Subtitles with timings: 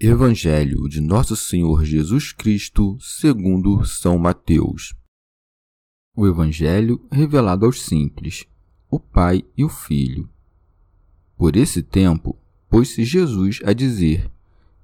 [0.00, 4.92] Evangelho de Nosso Senhor Jesus Cristo, segundo São Mateus.
[6.16, 8.44] O Evangelho revelado aos simples,
[8.90, 10.28] o Pai e o Filho.
[11.36, 12.36] Por esse tempo,
[12.68, 14.28] pôs-se Jesus a dizer: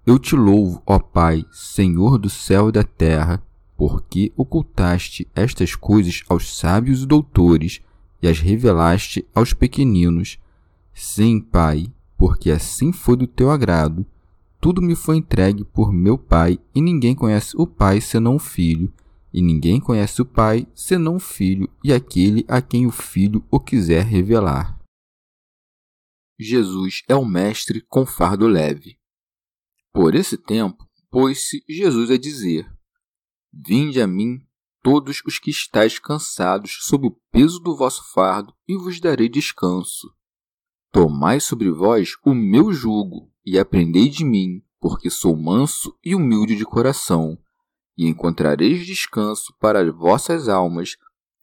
[0.06, 3.42] Eu te louvo, ó Pai, Senhor do céu e da terra,
[3.77, 7.80] porque ocultaste estas coisas aos sábios e doutores
[8.22, 10.39] e as revelaste aos pequeninos.
[10.95, 14.06] Sim, Pai, porque assim foi do teu agrado
[14.61, 18.92] tudo me foi entregue por meu Pai, e ninguém conhece o Pai senão o Filho,
[19.33, 23.58] e ninguém conhece o Pai senão o Filho e aquele a quem o Filho o
[23.58, 24.78] quiser revelar.
[26.39, 28.98] Jesus é o Mestre com fardo leve.
[29.92, 32.70] Por esse tempo, pôs-se Jesus a dizer:
[33.52, 34.47] Vinde a mim,
[34.83, 40.14] todos os que estáis cansados sob o peso do vosso fardo, e vos darei descanso.
[40.92, 46.55] Tomai sobre vós o meu jugo e aprendei de mim, porque sou manso e humilde
[46.55, 47.36] de coração,
[47.98, 50.96] e encontrareis descanso para as vossas almas,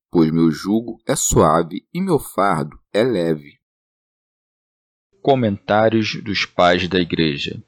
[0.09, 3.59] pois meu jugo é suave e meu fardo é leve.
[5.21, 7.61] Comentários dos Pais da Igreja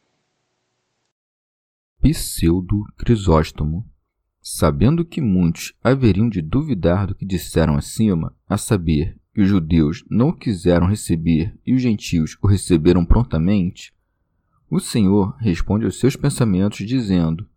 [2.02, 3.86] Pseudo Crisóstomo
[4.42, 10.06] Sabendo que muitos haveriam de duvidar do que disseram acima, a saber, que os judeus
[10.10, 13.94] não o quiseram receber e os gentios o receberam prontamente,
[14.70, 17.48] o Senhor responde aos seus pensamentos, dizendo: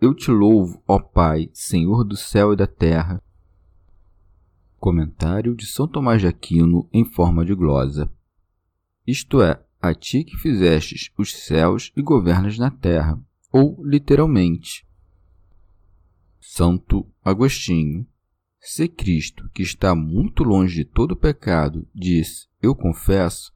[0.00, 3.22] Eu te louvo, ó Pai, Senhor do céu e da terra.
[4.78, 8.10] Comentário de São Tomás de Aquino em forma de glosa.
[9.06, 13.20] Isto é, a ti que fizestes os céus e governas na terra,
[13.52, 14.86] ou literalmente.
[16.40, 18.06] Santo Agostinho.
[18.58, 23.52] Se Cristo, que está muito longe de todo pecado, diz: Eu confesso,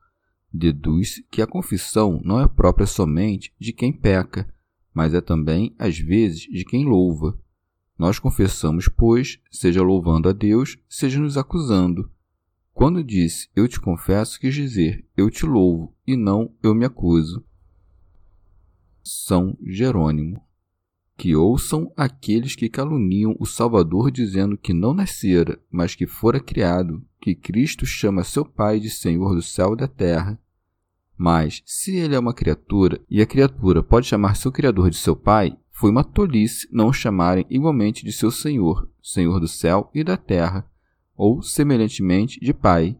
[0.52, 4.52] deduz que a confissão não é própria somente de quem peca,
[4.92, 7.38] mas é também, às vezes, de quem louva.
[7.98, 12.10] Nós confessamos, pois, seja louvando a Deus, seja nos acusando.
[12.72, 17.44] Quando disse eu te confesso, quis dizer eu te louvo e não eu me acuso.
[19.02, 20.42] São Jerônimo.
[21.20, 27.04] Que ouçam aqueles que caluniam o Salvador dizendo que não nascera, mas que fora criado,
[27.20, 30.40] que Cristo chama seu Pai de Senhor do céu e da terra.
[31.18, 35.14] Mas, se ele é uma criatura e a criatura pode chamar seu Criador de seu
[35.14, 40.02] Pai, foi uma tolice não o chamarem igualmente de seu Senhor, Senhor do céu e
[40.02, 40.66] da terra,
[41.14, 42.96] ou, semelhantemente, de Pai.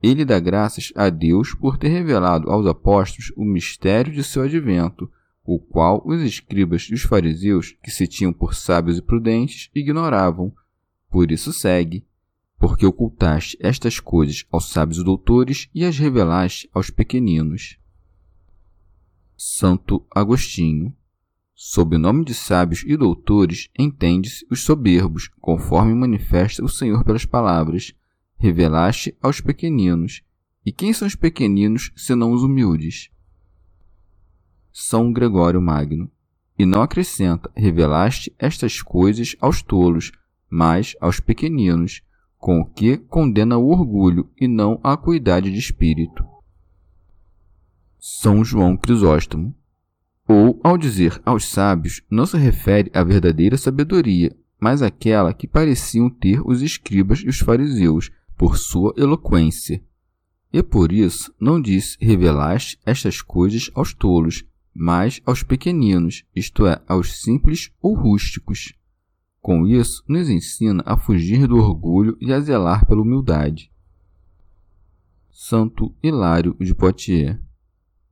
[0.00, 5.10] Ele dá graças a Deus por ter revelado aos apóstolos o mistério de seu advento,
[5.48, 10.52] o qual os escribas e os fariseus, que se tinham por sábios e prudentes, ignoravam.
[11.10, 12.04] Por isso segue:
[12.58, 17.78] porque ocultaste estas coisas aos sábios doutores e as revelaste aos pequeninos.
[19.34, 20.94] Santo Agostinho.
[21.54, 27.24] Sob o nome de sábios e doutores, entende-se os soberbos, conforme manifesta o Senhor pelas
[27.24, 27.94] palavras:
[28.36, 30.22] Revelaste aos pequeninos.
[30.64, 33.10] E quem são os pequeninos senão os humildes?
[34.80, 36.08] São Gregório Magno.
[36.56, 40.12] E não acrescenta: Revelaste estas coisas aos tolos,
[40.48, 42.00] mas aos pequeninos
[42.38, 46.24] com o que condena o orgulho e não a acuidade de espírito.
[47.98, 49.52] São João Crisóstomo.
[50.28, 56.08] Ou, ao dizer aos sábios, não se refere à verdadeira sabedoria, mas àquela que pareciam
[56.08, 59.82] ter os escribas e os fariseus, por sua eloquência.
[60.52, 64.44] E por isso não diz revelaste estas coisas aos tolos,
[64.74, 68.72] mas aos pequeninos, isto é, aos simples ou rústicos.
[69.40, 73.72] Com isso, nos ensina a fugir do orgulho e a zelar pela humildade.
[75.30, 77.38] Santo Hilário de Poitiers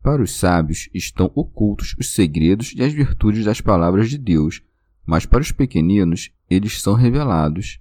[0.03, 4.62] Para os sábios estão ocultos os segredos e as virtudes das palavras de Deus,
[5.05, 7.81] mas para os pequeninos eles são revelados.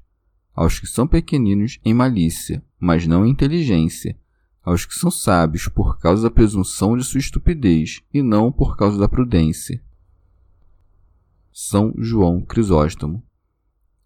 [0.54, 4.18] Aos que são pequeninos em malícia, mas não em inteligência,
[4.66, 8.98] aos que são sábios por causa da presunção de sua estupidez e não por causa
[8.98, 9.82] da prudência.
[11.54, 13.24] São João Crisóstomo.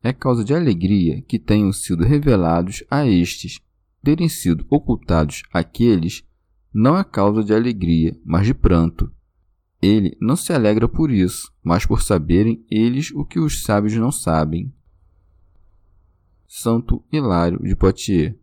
[0.03, 3.59] É causa de alegria que tenham sido revelados a estes,
[4.03, 6.23] terem sido ocultados àqueles,
[6.73, 9.11] não é causa de alegria, mas de pranto.
[9.81, 14.11] Ele não se alegra por isso, mas por saberem eles o que os sábios não
[14.11, 14.73] sabem.
[16.47, 18.35] Santo Hilário de Poitiers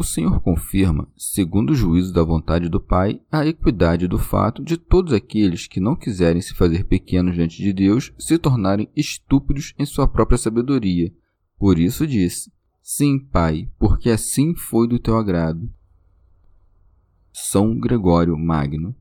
[0.00, 4.78] o Senhor confirma, segundo o juízo da vontade do Pai, a equidade do fato de
[4.78, 9.84] todos aqueles que não quiserem se fazer pequenos diante de Deus se tornarem estúpidos em
[9.84, 11.12] sua própria sabedoria.
[11.58, 12.50] Por isso disse:
[12.80, 15.70] Sim, Pai, porque assim foi do teu agrado.
[17.30, 18.96] São Gregório Magno.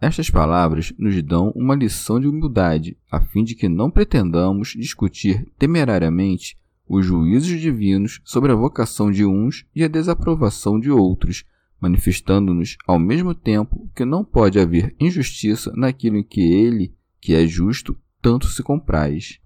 [0.00, 5.50] Estas palavras nos dão uma lição de humildade, a fim de que não pretendamos discutir
[5.58, 6.56] temerariamente
[6.88, 11.44] os juízos divinos sobre a vocação de uns e a desaprovação de outros,
[11.80, 17.46] manifestando-nos ao mesmo tempo que não pode haver injustiça naquilo em que ele, que é
[17.46, 19.40] justo, tanto se compraz.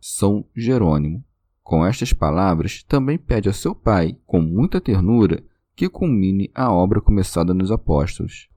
[0.00, 1.24] São Jerônimo.
[1.62, 5.42] Com estas palavras, também pede a seu pai, com muita ternura,
[5.74, 8.48] que culmine a obra começada nos apóstolos.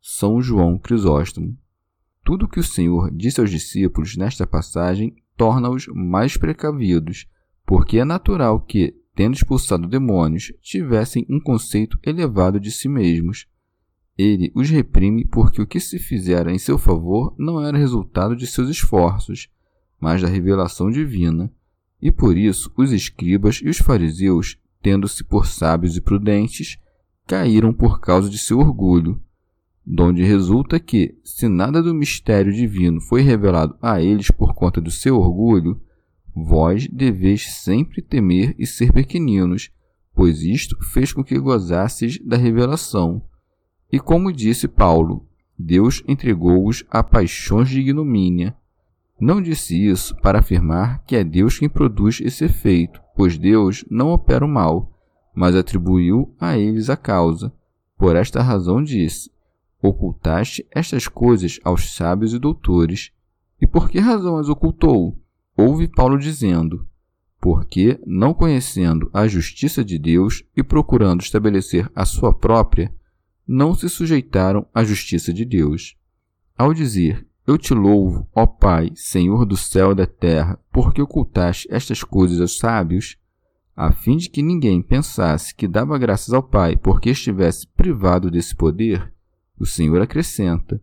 [0.00, 1.56] São João Crisóstomo.
[2.24, 7.26] Tudo o que o Senhor disse aos discípulos nesta passagem torna-os mais precavidos,
[7.66, 13.48] porque é natural que, tendo expulsado demônios, tivessem um conceito elevado de si mesmos.
[14.16, 18.46] Ele os reprime porque o que se fizera em seu favor não era resultado de
[18.46, 19.50] seus esforços,
[20.00, 21.52] mas da revelação divina,
[22.00, 26.78] e por isso os escribas e os fariseus, tendo-se por sábios e prudentes,
[27.26, 29.20] caíram por causa de seu orgulho
[29.84, 34.90] donde resulta que, se nada do mistério divino foi revelado a eles por conta do
[34.90, 35.80] seu orgulho,
[36.34, 39.70] vós deveis sempre temer e ser pequeninos,
[40.14, 43.22] pois isto fez com que gozasseis da revelação.
[43.90, 45.26] E como disse Paulo,
[45.58, 48.56] Deus entregou-os a paixões de ignomínia.
[49.20, 54.10] Não disse isso para afirmar que é Deus quem produz esse efeito, pois Deus não
[54.10, 54.92] opera o mal,
[55.34, 57.52] mas atribuiu a eles a causa.
[57.96, 59.30] Por esta razão disse:
[59.82, 63.10] Ocultaste estas coisas aos sábios e doutores.
[63.60, 65.18] E por que razão as ocultou?
[65.56, 66.86] Ouve Paulo dizendo:
[67.40, 72.94] Porque, não conhecendo a justiça de Deus e procurando estabelecer a sua própria,
[73.46, 75.96] não se sujeitaram à justiça de Deus.
[76.56, 81.66] Ao dizer: Eu te louvo, ó Pai, Senhor do céu e da terra, porque ocultaste
[81.68, 83.16] estas coisas aos sábios,
[83.74, 88.54] a fim de que ninguém pensasse que dava graças ao Pai porque estivesse privado desse
[88.54, 89.12] poder,
[89.58, 90.80] o Senhor acrescenta: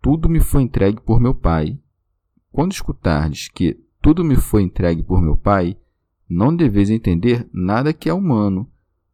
[0.00, 1.78] Tudo me foi entregue por meu Pai.
[2.50, 5.76] Quando escutardes que tudo me foi entregue por meu Pai,
[6.28, 8.70] não deveis entender nada que é humano,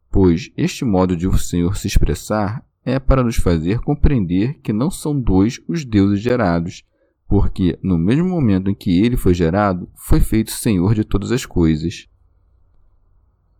[0.09, 4.91] pois este modo de o Senhor se expressar é para nos fazer compreender que não
[4.91, 6.83] são dois os deuses gerados,
[7.27, 11.45] porque no mesmo momento em que ele foi gerado, foi feito Senhor de todas as
[11.45, 12.07] coisas.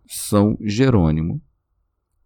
[0.06, 1.42] São Jerônimo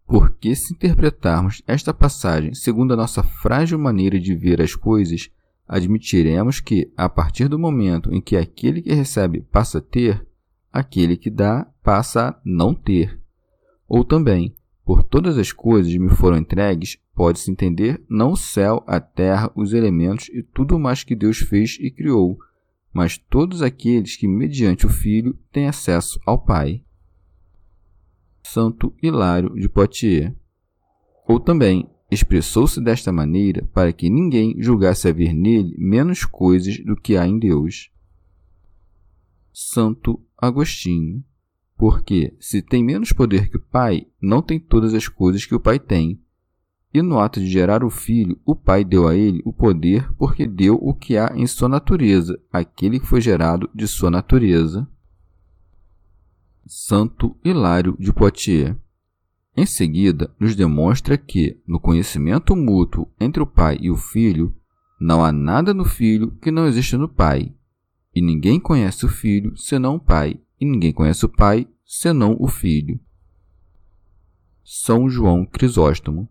[0.08, 5.30] porque, se interpretarmos esta passagem segundo a nossa frágil maneira de ver as coisas,
[5.68, 10.26] admitiremos que, a partir do momento em que aquele que recebe passa a ter,
[10.72, 13.20] aquele que dá passa a não ter.
[13.86, 18.98] Ou também, por todas as coisas me foram entregues, pode-se entender não o céu, a
[18.98, 22.38] terra, os elementos e tudo mais que Deus fez e criou,
[22.90, 26.82] mas todos aqueles que, mediante o Filho, têm acesso ao Pai.
[28.50, 30.32] Santo Hilário de Poitiers.
[31.26, 37.14] Ou também, expressou-se desta maneira para que ninguém julgasse haver nele menos coisas do que
[37.14, 37.90] há em Deus.
[39.52, 41.22] Santo Agostinho.
[41.76, 45.60] Porque, se tem menos poder que o Pai, não tem todas as coisas que o
[45.60, 46.18] Pai tem.
[46.92, 50.46] E no ato de gerar o Filho, o Pai deu a ele o poder porque
[50.46, 54.88] deu o que há em sua natureza, aquele que foi gerado de sua natureza.
[56.68, 58.76] Santo Hilário de Poitiers.
[59.56, 64.54] Em seguida, nos demonstra que, no conhecimento mútuo entre o pai e o filho,
[65.00, 67.54] não há nada no filho que não exista no pai,
[68.14, 72.46] e ninguém conhece o filho senão o pai, e ninguém conhece o pai senão o
[72.46, 73.00] filho.
[74.62, 76.28] São João Crisóstomo.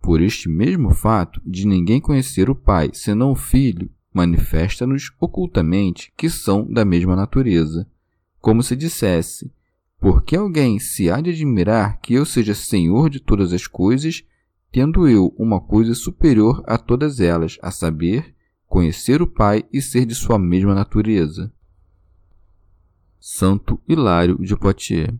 [0.00, 6.30] Por este mesmo fato de ninguém conhecer o pai senão o filho, manifesta-nos ocultamente que
[6.30, 7.86] são da mesma natureza,
[8.38, 9.50] como se dissesse
[10.04, 14.22] porque alguém se há de admirar que eu seja senhor de todas as coisas,
[14.70, 18.34] tendo eu uma coisa superior a todas elas, a saber,
[18.66, 21.50] conhecer o Pai e ser de sua mesma natureza.
[23.18, 25.14] Santo Hilário de Poitiers.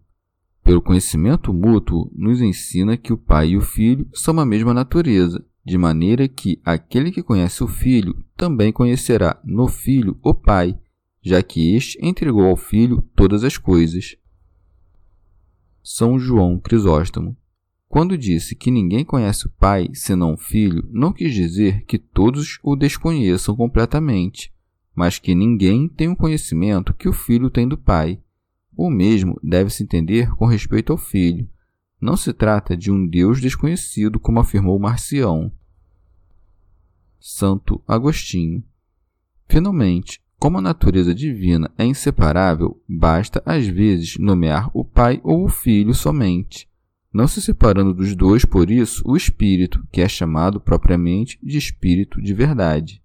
[0.63, 5.43] Pelo conhecimento mútuo, nos ensina que o Pai e o Filho são a mesma natureza,
[5.65, 10.79] de maneira que aquele que conhece o Filho também conhecerá no Filho o Pai,
[11.23, 14.19] já que este entregou ao Filho todas as coisas.
[15.87, 17.37] São João Crisóstomo.
[17.87, 22.59] Quando disse que ninguém conhece o Pai senão o Filho, não quis dizer que todos
[22.63, 24.51] o desconheçam completamente,
[24.95, 28.19] mas que ninguém tem o conhecimento que o Filho tem do Pai.
[28.75, 31.47] O mesmo deve-se entender com respeito ao Filho.
[32.01, 35.53] Não se trata de um Deus desconhecido, como afirmou Marcião.
[37.21, 38.65] Santo Agostinho.
[39.47, 45.49] Finalmente, como a natureza divina é inseparável, basta às vezes nomear o Pai ou o
[45.49, 46.69] Filho somente,
[47.15, 52.21] não se separando dos dois, por isso, o Espírito, que é chamado propriamente de Espírito
[52.21, 53.01] de verdade.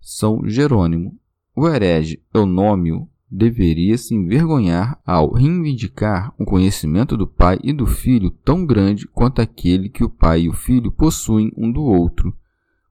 [0.00, 1.16] São Jerônimo.
[1.54, 8.30] O herege Eunômio deveria se envergonhar ao reivindicar um conhecimento do Pai e do Filho
[8.30, 12.36] tão grande quanto aquele que o Pai e o Filho possuem um do outro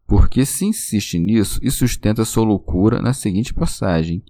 [0.10, 4.24] porque se insiste nisso e sustenta sua loucura na seguinte passagem: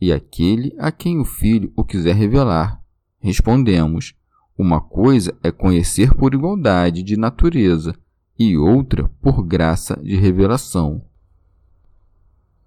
[0.00, 2.82] E aquele a quem o filho o quiser revelar.
[3.20, 4.14] Respondemos:
[4.56, 7.94] uma coisa é conhecer por igualdade de natureza,
[8.38, 11.04] e outra por graça de revelação.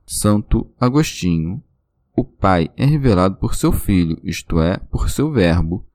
[0.06, 1.64] Santo Agostinho.
[2.16, 5.86] O Pai é revelado por seu Filho, isto é, por seu Verbo,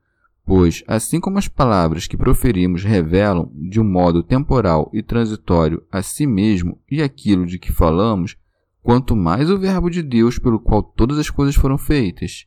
[0.45, 6.03] Pois, assim como as palavras que proferimos revelam, de um modo temporal e transitório, a
[6.03, 8.37] si mesmo e aquilo de que falamos,
[8.83, 12.45] quanto mais o Verbo de Deus pelo qual todas as coisas foram feitas.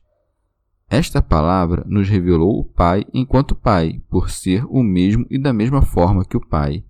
[0.89, 5.81] Esta palavra nos revelou o Pai enquanto Pai, por ser o mesmo e da mesma
[5.81, 6.85] forma que o Pai.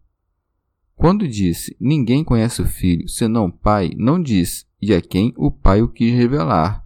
[0.96, 5.50] Quando disse ninguém conhece o Filho senão o Pai, não disse e a quem o
[5.50, 6.86] Pai o quis revelar,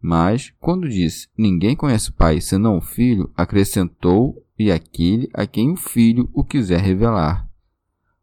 [0.00, 5.72] mas, quando disse ninguém conhece o Pai senão o Filho, acrescentou e aquele a quem
[5.72, 7.48] o Filho o quiser revelar.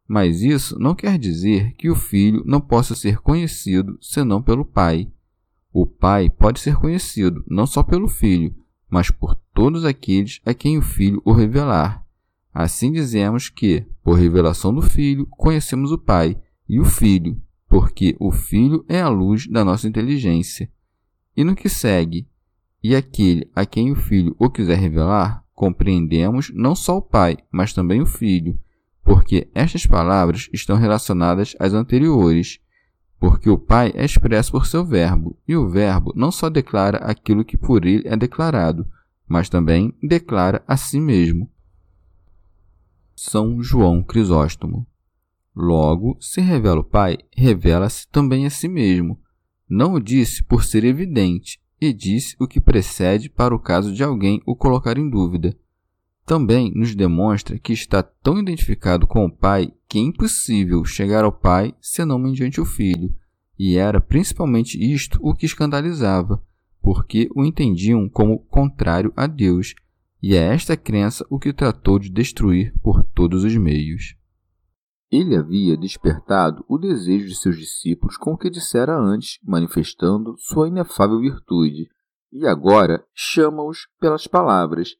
[0.06, 5.10] Mas isso não quer dizer que o Filho não possa ser conhecido senão pelo Pai.
[5.72, 8.54] O Pai pode ser conhecido não só pelo Filho,
[8.88, 12.02] mas por todos aqueles a quem o Filho o revelar.
[12.52, 18.32] Assim dizemos que, por revelação do Filho, conhecemos o Pai e o Filho, porque o
[18.32, 20.70] Filho é a luz da nossa inteligência.
[21.38, 22.26] E no que segue,
[22.82, 27.72] e aquele a quem o Filho o quiser revelar, compreendemos não só o Pai, mas
[27.72, 28.58] também o Filho,
[29.04, 32.58] porque estas palavras estão relacionadas às anteriores,
[33.20, 37.44] porque o Pai é expresso por seu Verbo, e o Verbo não só declara aquilo
[37.44, 38.84] que por ele é declarado,
[39.24, 41.48] mas também declara a si mesmo.
[43.14, 44.84] São João Crisóstomo.
[45.54, 49.16] Logo, se revela o Pai, revela-se também a si mesmo,
[49.68, 54.02] não o disse por ser evidente, e disse o que precede para o caso de
[54.02, 55.56] alguém o colocar em dúvida.
[56.26, 61.32] Também nos demonstra que está tão identificado com o Pai que é impossível chegar ao
[61.32, 63.14] Pai senão mediante o Filho,
[63.58, 66.42] e era principalmente isto o que escandalizava,
[66.82, 69.74] porque o entendiam como contrário a Deus,
[70.22, 74.17] e é esta crença o que tratou de destruir por todos os meios.
[75.10, 80.68] Ele havia despertado o desejo de seus discípulos com o que dissera antes, manifestando sua
[80.68, 81.88] inefável virtude,
[82.30, 84.96] e agora chama-os pelas palavras: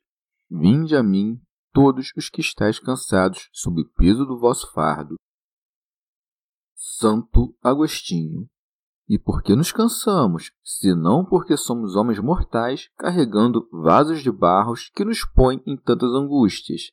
[0.51, 1.39] Vinde a mim,
[1.73, 5.17] todos os que estáis cansados sob o peso do vosso fardo.
[6.75, 8.49] Santo Agostinho.
[9.07, 15.05] E por que nos cansamos, senão porque somos homens mortais carregando vasos de barros que
[15.05, 16.93] nos põem em tantas angústias?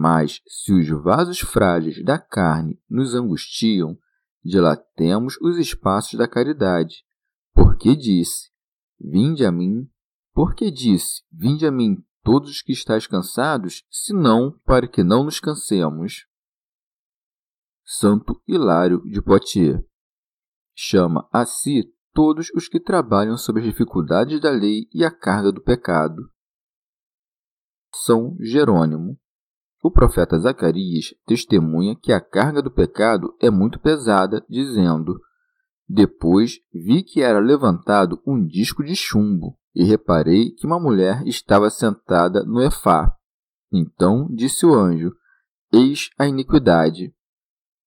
[0.00, 3.98] Mas, se os vasos frágeis da carne nos angustiam,
[4.44, 7.04] dilatemos os espaços da caridade.
[7.52, 8.52] Porque disse:
[9.00, 9.90] Vinde a mim.
[10.32, 15.40] Porque disse: Vinde a mim todos os que estáis cansados, senão para que não nos
[15.40, 16.28] cansemos.
[17.84, 19.82] Santo Hilário de Poitiers
[20.76, 25.50] chama a si todos os que trabalham sob as dificuldades da lei e a carga
[25.50, 26.30] do pecado.
[27.92, 29.18] São Jerônimo
[29.82, 35.20] o profeta Zacarias testemunha que a carga do pecado é muito pesada, dizendo:
[35.88, 41.70] Depois vi que era levantado um disco de chumbo, e reparei que uma mulher estava
[41.70, 43.14] sentada no efá.
[43.72, 45.12] Então disse o anjo:
[45.72, 47.14] Eis a iniquidade.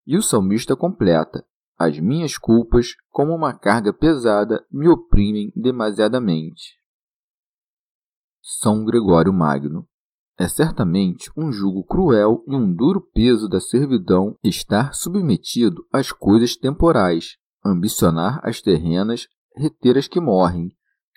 [0.07, 1.45] E o salmista completa:
[1.77, 6.79] As minhas culpas, como uma carga pesada, me oprimem demasiadamente.
[8.41, 9.87] São Gregório Magno
[10.41, 16.55] é certamente um jugo cruel e um duro peso da servidão estar submetido às coisas
[16.55, 20.71] temporais, ambicionar as terrenas, reter as que morrem,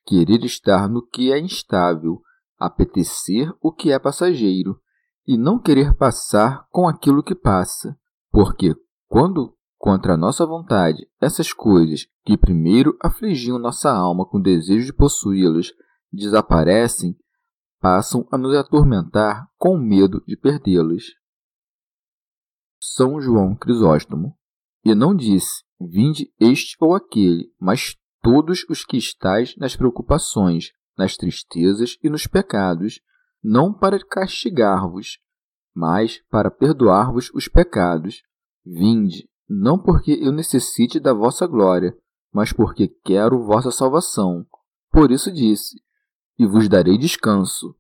[0.05, 2.21] querer estar no que é instável,
[2.59, 4.79] apetecer o que é passageiro,
[5.27, 7.97] e não querer passar com aquilo que passa,
[8.31, 8.75] porque
[9.09, 14.85] quando contra a nossa vontade essas coisas que primeiro afligiam nossa alma com o desejo
[14.85, 15.73] de possuí-las
[16.13, 17.17] desaparecem,
[17.85, 21.05] passam a nos atormentar com medo de perdê-las.
[22.81, 24.35] São João Crisóstomo.
[24.83, 31.19] E não disse: Vinde este ou aquele, mas todos os que estáis nas preocupações, nas
[31.19, 33.01] tristezas e nos pecados,
[33.43, 35.19] não para castigar-vos,
[35.75, 38.23] mas para perdoar-vos os pecados.
[38.65, 41.95] Vinde, não porque eu necessite da vossa glória,
[42.33, 44.47] mas porque quero vossa salvação.
[44.91, 45.84] Por isso disse:
[46.39, 47.77] E vos darei descanso.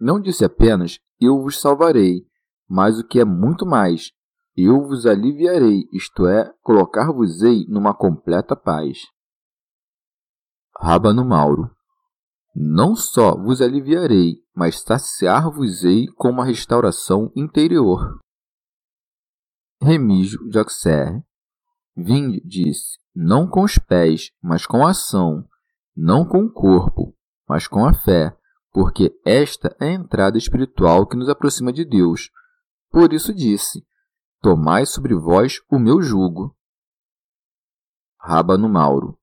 [0.00, 2.26] Não disse apenas: Eu vos salvarei,
[2.68, 4.12] mas o que é muito mais:
[4.56, 8.98] Eu vos aliviarei, isto é, colocar-vos-ei numa completa paz.
[10.80, 11.70] Rábano Mauro
[12.60, 18.18] não só vos aliviarei, mas saciar-vos-ei com uma restauração interior.
[19.80, 21.22] Remígio de Auxerre.
[21.96, 25.46] Vinde, disse, não com os pés, mas com a ação,
[25.96, 27.16] não com o corpo,
[27.48, 28.36] mas com a fé,
[28.72, 32.30] porque esta é a entrada espiritual que nos aproxima de Deus.
[32.90, 33.82] Por isso disse:
[34.40, 36.54] Tomai sobre vós o meu jugo.
[38.20, 39.18] Rábano Mauro.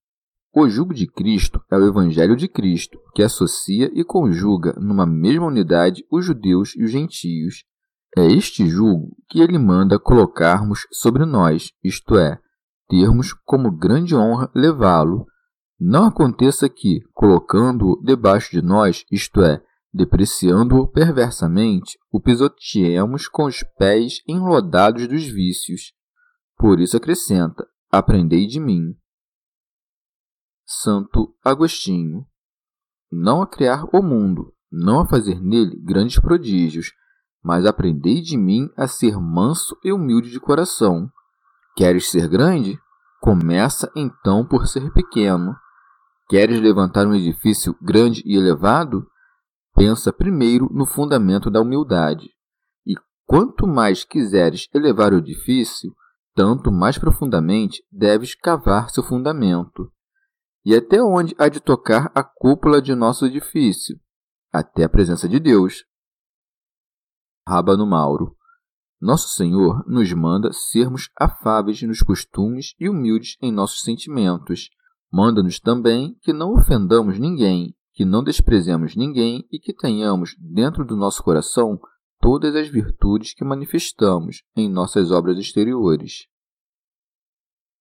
[0.53, 5.47] O jugo de Cristo é o Evangelho de Cristo, que associa e conjuga numa mesma
[5.47, 7.65] unidade os judeus e os gentios.
[8.17, 12.39] É este jugo que ele manda colocarmos sobre nós, isto é,
[12.87, 15.25] termos como grande honra levá-lo.
[15.79, 19.61] Não aconteça que, colocando-o debaixo de nós, isto é,
[19.93, 25.93] depreciando-o perversamente, o pisoteemos com os pés enlodados dos vícios.
[26.57, 28.95] Por isso acrescenta: Aprendei de mim.
[30.65, 32.25] Santo Agostinho.
[33.11, 36.91] Não a criar o mundo, não a fazer nele grandes prodígios,
[37.43, 41.09] mas aprendei de mim a ser manso e humilde de coração.
[41.75, 42.79] Queres ser grande?
[43.21, 45.55] Começa então por ser pequeno.
[46.27, 49.07] Queres levantar um edifício grande e elevado?
[49.75, 52.29] Pensa primeiro no fundamento da humildade.
[52.85, 55.93] E quanto mais quiseres elevar o edifício,
[56.33, 59.91] tanto mais profundamente deves cavar seu fundamento.
[60.65, 63.99] E até onde há de tocar a cúpula de nosso edifício?
[64.51, 65.85] Até a presença de Deus.
[67.47, 68.35] Rábano Mauro.
[68.99, 74.69] Nosso Senhor nos manda sermos afáveis nos costumes e humildes em nossos sentimentos.
[75.15, 80.97] Manda-nos também que não ofendamos ninguém, que não desprezemos ninguém e que tenhamos dentro do
[80.97, 81.79] nosso coração
[82.19, 86.27] todas as virtudes que manifestamos em nossas obras exteriores.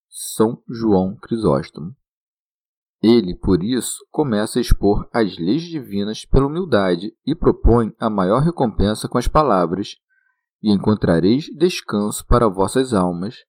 [0.08, 1.96] São João Crisóstomo
[3.06, 8.40] ele, por isso, começa a expor as leis divinas pela humildade e propõe a maior
[8.40, 9.96] recompensa com as palavras:
[10.62, 13.44] E encontrareis descanso para vossas almas.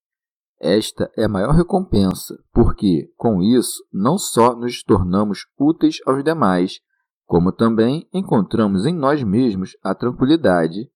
[0.60, 6.80] Esta é a maior recompensa, porque, com isso, não só nos tornamos úteis aos demais,
[7.26, 10.90] como também encontramos em nós mesmos a tranquilidade,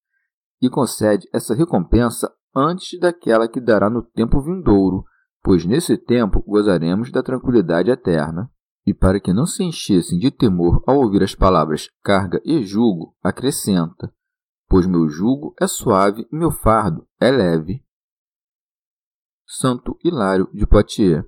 [0.61, 5.03] e concede essa recompensa antes daquela que dará no tempo vindouro,
[5.43, 8.49] pois nesse tempo gozaremos da tranquilidade eterna.
[8.85, 13.13] E para que não se enchessem de temor ao ouvir as palavras carga e jugo,
[13.21, 14.11] acrescenta:
[14.67, 17.83] Pois meu jugo é suave e meu fardo é leve.
[19.51, 21.25] Santo Hilário de Poitiers.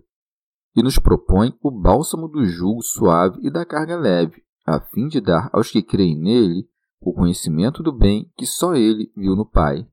[0.76, 5.20] E nos propõe o bálsamo do jugo suave e da carga leve, a fim de
[5.20, 9.90] dar aos que creem nele o conhecimento do bem que só ele viu no Pai.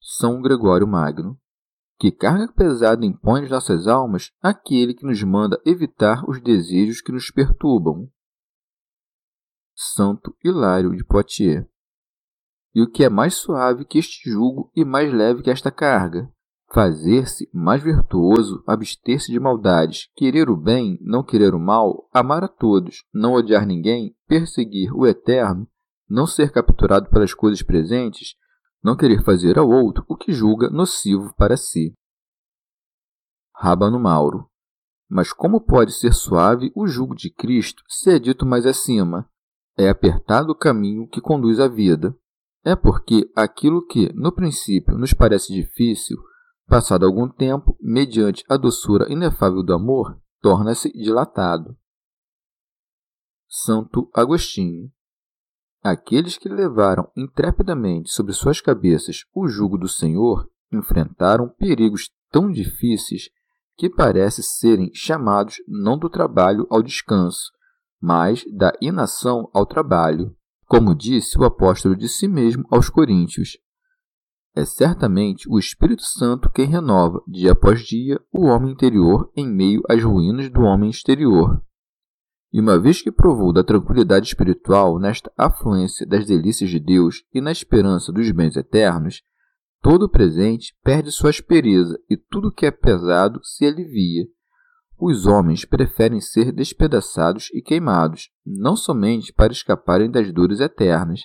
[0.00, 1.36] São Gregório Magno.
[1.98, 7.10] Que carga pesada impõe às nossas almas aquele que nos manda evitar os desejos que
[7.10, 8.08] nos perturbam.
[9.74, 11.66] Santo Hilário de Poitiers.
[12.72, 16.32] E o que é mais suave que este jugo e mais leve que esta carga?
[16.72, 22.48] Fazer-se mais virtuoso, abster-se de maldades, querer o bem, não querer o mal, amar a
[22.48, 25.66] todos, não odiar ninguém, perseguir o eterno,
[26.08, 28.36] não ser capturado pelas coisas presentes,
[28.82, 31.92] não querer fazer ao outro o que julga nocivo para si.
[33.52, 34.48] Rábano Mauro.
[35.08, 39.28] Mas como pode ser suave o jugo de Cristo se é dito mais acima?
[39.76, 42.16] É apertado o caminho que conduz à vida.
[42.64, 46.16] É porque aquilo que, no princípio, nos parece difícil,
[46.70, 51.76] passado algum tempo, mediante a doçura inefável do amor, torna-se dilatado.
[53.48, 54.88] Santo Agostinho
[55.82, 63.28] Aqueles que levaram intrepidamente sobre suas cabeças o jugo do Senhor enfrentaram perigos tão difíceis
[63.76, 67.50] que parece serem chamados não do trabalho ao descanso,
[68.00, 73.58] mas da inação ao trabalho, como disse o apóstolo de si mesmo aos Coríntios.
[74.54, 79.80] É certamente o Espírito Santo quem renova, dia após dia, o homem interior em meio
[79.88, 81.62] às ruínas do homem exterior.
[82.52, 87.40] E uma vez que provou da tranquilidade espiritual nesta afluência das delícias de Deus e
[87.40, 89.22] na esperança dos bens eternos,
[89.80, 94.26] todo o presente perde sua aspereza e tudo que é pesado se alivia.
[94.98, 101.22] Os homens preferem ser despedaçados e queimados, não somente para escaparem das dores eternas,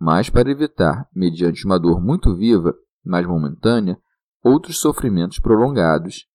[0.00, 4.00] mas para evitar, mediante uma dor muito viva, mas momentânea,
[4.42, 6.26] outros sofrimentos prolongados.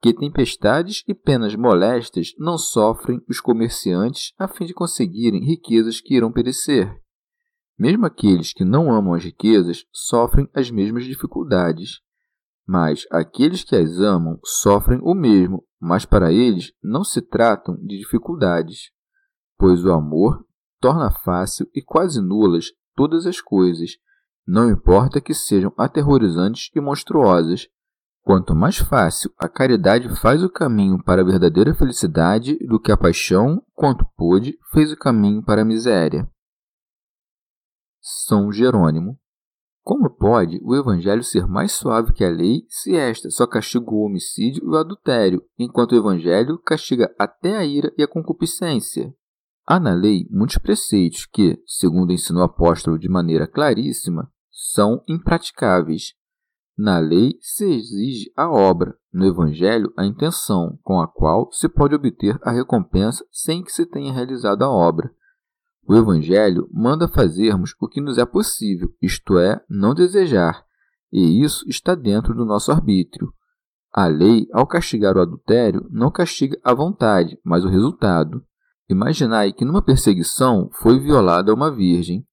[0.00, 6.14] Que tempestades e penas molestas não sofrem os comerciantes a fim de conseguirem riquezas que
[6.14, 7.02] irão perecer.
[7.76, 12.00] Mesmo aqueles que não amam as riquezas sofrem as mesmas dificuldades.
[12.64, 17.98] Mas aqueles que as amam sofrem o mesmo, mas para eles não se tratam de
[17.98, 18.90] dificuldades,
[19.58, 20.46] pois o amor
[20.80, 23.92] torna fácil e quase nulas todas as coisas,
[24.46, 27.68] não importa que sejam aterrorizantes e monstruosas.
[28.22, 32.96] Quanto mais fácil a caridade faz o caminho para a verdadeira felicidade do que a
[32.96, 36.28] paixão, quanto pôde, fez o caminho para a miséria.
[38.00, 39.18] São Jerônimo.
[39.82, 44.04] Como pode o Evangelho ser mais suave que a lei se esta só castiga o
[44.04, 49.14] homicídio e o adultério, enquanto o Evangelho castiga até a ira e a concupiscência?
[49.66, 56.14] Há na lei muitos preceitos que, segundo ensinou o apóstolo de maneira claríssima, são impraticáveis.
[56.78, 61.94] Na lei se exige a obra, no Evangelho a intenção com a qual se pode
[61.94, 65.10] obter a recompensa sem que se tenha realizado a obra.
[65.88, 70.64] O Evangelho manda fazermos o que nos é possível, isto é, não desejar,
[71.12, 73.32] e isso está dentro do nosso arbítrio.
[73.92, 78.44] A lei, ao castigar o adultério, não castiga a vontade, mas o resultado.
[78.88, 82.24] Imaginai que numa perseguição foi violada uma virgem.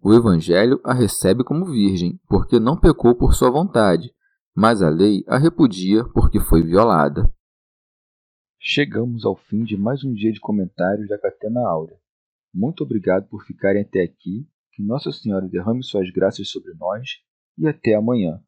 [0.00, 4.14] O Evangelho a recebe como virgem, porque não pecou por sua vontade,
[4.54, 7.28] mas a lei a repudia porque foi violada.
[8.60, 11.96] Chegamos ao fim de mais um dia de comentários da Catena Áurea.
[12.54, 17.20] Muito obrigado por ficarem até aqui, que Nossa Senhora derrame suas graças sobre nós
[17.58, 18.40] e até amanhã.